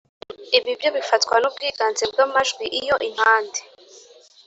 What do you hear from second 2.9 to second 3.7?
impande